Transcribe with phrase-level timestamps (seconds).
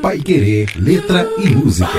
[0.00, 1.90] Pai Querer, letra e música.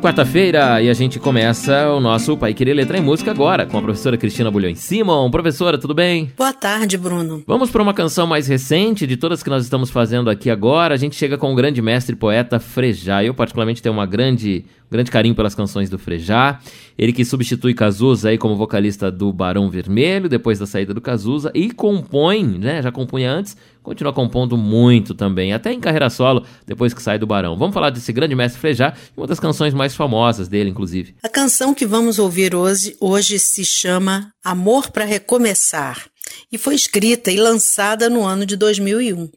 [0.00, 3.82] Quarta-feira e a gente começa o nosso Pai Querer Letra em Música agora com a
[3.82, 5.28] professora Cristina Bulhões Simon.
[5.28, 6.30] Professora, tudo bem?
[6.36, 7.42] Boa tarde, Bruno.
[7.44, 10.94] Vamos para uma canção mais recente de todas que nós estamos fazendo aqui agora.
[10.94, 13.24] A gente chega com o grande mestre poeta Frejá.
[13.24, 16.58] Eu particularmente tenho uma grande grande carinho pelas canções do Frejá.
[16.96, 21.50] Ele que substitui Cazuza aí como vocalista do Barão Vermelho, depois da saída do Cazuza,
[21.54, 26.92] e compõe, né, já compunha antes, continua compondo muito também, até em carreira solo, depois
[26.92, 27.56] que sai do Barão.
[27.56, 31.14] Vamos falar desse grande mestre Frejá, uma das canções mais famosas dele, inclusive.
[31.22, 36.08] A canção que vamos ouvir hoje, hoje se chama Amor para Recomeçar
[36.50, 39.30] e foi escrita e lançada no ano de 2001.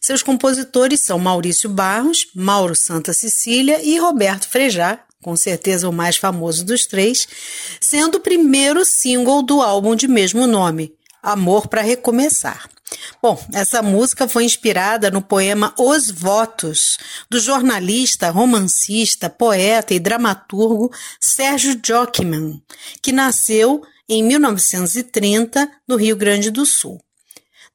[0.00, 6.16] Seus compositores são Maurício Barros, Mauro Santa Cecília e Roberto Frejá, com certeza o mais
[6.16, 7.28] famoso dos três,
[7.80, 12.68] sendo o primeiro single do álbum de mesmo nome, Amor para Recomeçar.
[13.22, 20.90] Bom, essa música foi inspirada no poema Os Votos, do jornalista, romancista, poeta e dramaturgo
[21.20, 22.60] Sérgio Jockman,
[23.02, 27.00] que nasceu em 1930 no Rio Grande do Sul.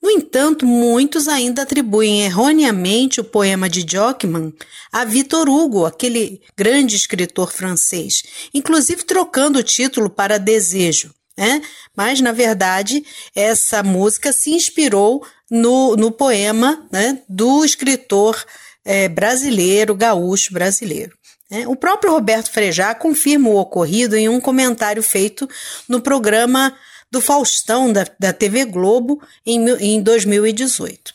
[0.04, 4.54] No entanto, muitos ainda atribuem erroneamente o poema de Jockman
[4.92, 8.22] a Victor Hugo, aquele grande escritor francês,
[8.54, 11.14] inclusive trocando o título para Desejo.
[11.38, 11.62] Né?
[11.96, 18.46] Mas, na verdade, essa música se inspirou no, no poema né, do escritor
[18.84, 21.18] é, brasileiro, gaúcho brasileiro.
[21.50, 21.68] Né?
[21.68, 25.48] O próprio Roberto Frejá confirma o ocorrido em um comentário feito
[25.88, 26.76] no programa
[27.12, 31.14] do Faustão da, da TV Globo em, em 2018.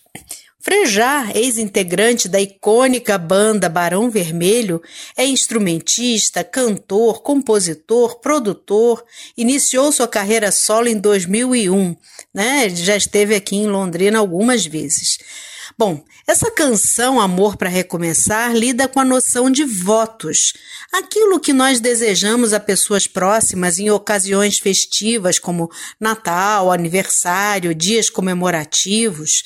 [0.62, 4.82] Frejá, ex-integrante da icônica banda Barão Vermelho,
[5.16, 9.02] é instrumentista, cantor, compositor, produtor.
[9.38, 11.96] Iniciou sua carreira solo em 2001,
[12.34, 12.68] né?
[12.68, 15.18] Já esteve aqui em Londrina algumas vezes.
[15.78, 20.52] Bom, essa canção Amor para Recomeçar lida com a noção de votos,
[20.92, 29.44] aquilo que nós desejamos a pessoas próximas em ocasiões festivas como Natal, aniversário, dias comemorativos.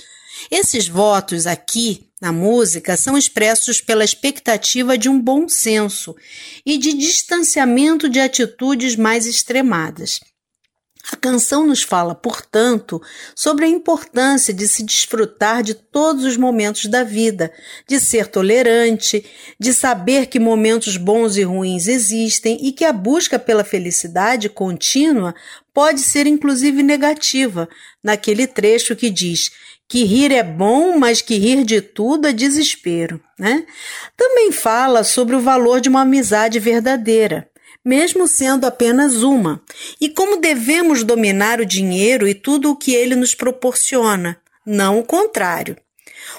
[0.50, 6.16] Esses votos aqui na música são expressos pela expectativa de um bom senso
[6.64, 10.20] e de distanciamento de atitudes mais extremadas.
[11.14, 13.00] A canção nos fala, portanto,
[13.36, 17.52] sobre a importância de se desfrutar de todos os momentos da vida,
[17.86, 19.24] de ser tolerante,
[19.56, 25.36] de saber que momentos bons e ruins existem e que a busca pela felicidade contínua
[25.72, 27.68] pode ser inclusive negativa,
[28.02, 29.52] naquele trecho que diz
[29.86, 33.22] que rir é bom, mas que rir de tudo é desespero.
[33.38, 33.64] Né?
[34.16, 37.48] Também fala sobre o valor de uma amizade verdadeira
[37.84, 39.60] mesmo sendo apenas uma,
[40.00, 45.04] e como devemos dominar o dinheiro e tudo o que ele nos proporciona, não o
[45.04, 45.76] contrário.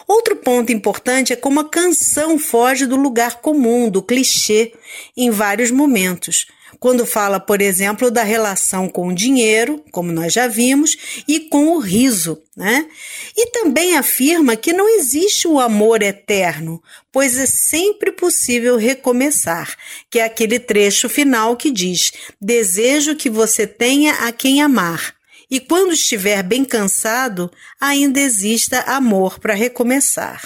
[0.07, 4.73] Outro ponto importante é como a canção foge do lugar comum, do clichê,
[5.15, 6.47] em vários momentos
[6.79, 11.69] quando fala, por exemplo, da relação com o dinheiro, como nós já vimos, e com
[11.69, 12.87] o riso, né?
[13.35, 16.81] E também afirma que não existe o amor eterno,
[17.11, 19.75] pois é sempre possível recomeçar,
[20.09, 25.14] que é aquele trecho final que diz: Desejo que você tenha a quem amar.
[25.49, 30.41] E quando estiver bem cansado, ainda exista amor para recomeçar.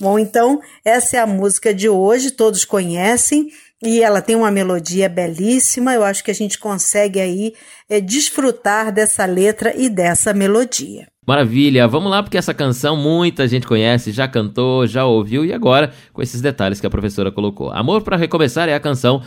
[0.00, 3.48] Bom, então, essa é a música de hoje, todos conhecem
[3.82, 5.94] e ela tem uma melodia belíssima.
[5.94, 7.54] Eu acho que a gente consegue aí
[7.88, 11.06] é, desfrutar dessa letra e dessa melodia.
[11.26, 15.92] Maravilha, vamos lá porque essa canção muita gente conhece, já cantou, já ouviu e agora
[16.12, 17.70] com esses detalhes que a professora colocou.
[17.70, 19.22] Amor para recomeçar é a canção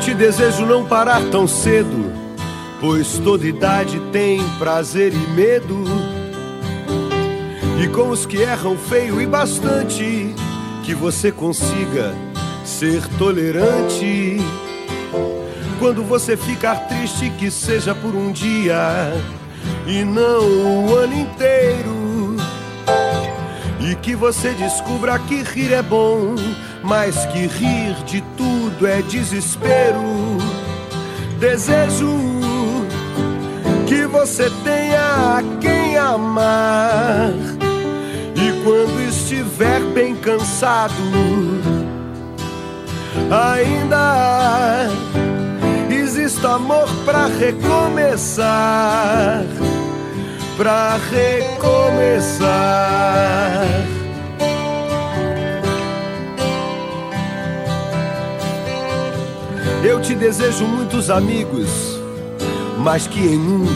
[0.00, 2.12] te desejo não parar tão cedo,
[2.80, 5.84] pois toda idade tem prazer e medo.
[7.82, 10.34] E com os que erram feio e bastante,
[10.84, 12.14] que você consiga
[12.64, 14.38] ser tolerante.
[15.78, 19.12] Quando você ficar triste, que seja por um dia
[19.86, 22.36] e não o ano inteiro.
[23.80, 26.34] E que você descubra que rir é bom
[26.82, 30.38] mas que rir de tudo é desespero.
[31.38, 32.16] Desejo
[33.86, 37.32] que você tenha a quem amar,
[38.34, 40.94] e quando estiver bem cansado,
[43.30, 44.48] ainda
[46.48, 48.46] amor pra recomeçar,
[50.56, 52.38] pra recomeçar.
[59.82, 61.68] Eu te desejo muitos amigos,
[62.78, 63.66] mas que em um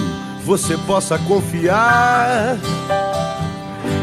[0.45, 2.59] você possa confiar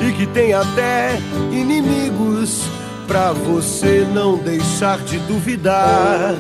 [0.07, 1.19] e que tem até
[1.51, 2.63] inimigos
[3.05, 6.35] pra você não deixar de duvidar.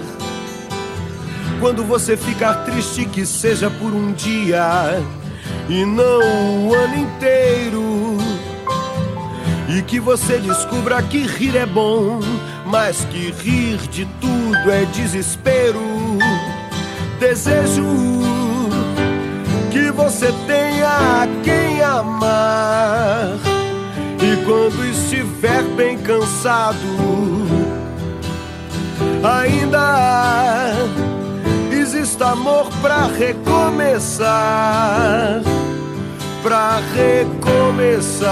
[1.59, 5.03] Quando você ficar triste, que seja por um dia
[5.67, 8.17] e não o ano inteiro.
[9.69, 12.19] E que você descubra que rir é bom,
[12.65, 15.79] mas que rir de tudo é desespero.
[17.19, 17.83] Desejo
[19.71, 23.37] que você tenha quem amar.
[24.21, 26.77] E quando estiver bem cansado,
[29.23, 30.73] ainda
[31.71, 34.29] exista amor pra recomeçar.
[36.41, 38.29] Pra recomeçar.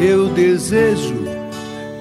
[0.00, 1.14] Eu desejo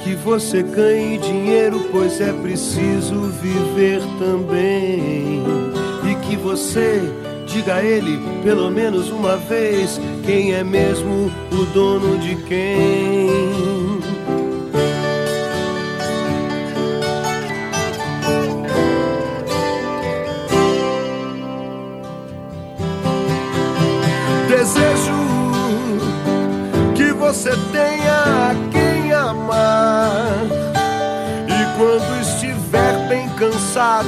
[0.04, 5.44] que você ganhe dinheiro, pois é preciso viver também.
[6.10, 7.02] E que você
[7.48, 13.77] diga a ele pelo menos uma vez quem é mesmo o dono de quem.
[33.18, 34.08] Bem cansado,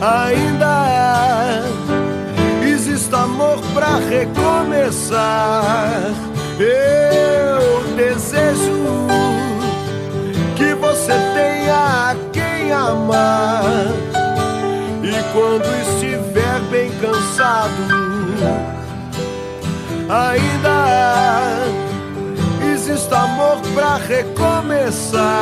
[0.00, 1.64] ainda
[2.64, 5.64] exista amor pra recomeçar.
[6.60, 9.08] Eu desejo
[10.56, 13.64] que você tenha quem amar.
[15.02, 17.82] E quando estiver bem cansado,
[20.08, 20.78] ainda
[22.72, 25.37] exista amor pra recomeçar,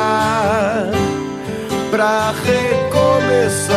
[1.97, 3.76] pra recomeçar.